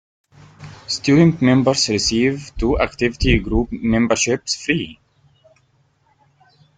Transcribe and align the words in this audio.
Student 0.87 1.43
members 1.43 1.87
receive 1.87 2.51
two 2.57 2.79
activity 2.79 3.37
group 3.37 3.71
memberships 3.71 4.55
free. 4.55 4.99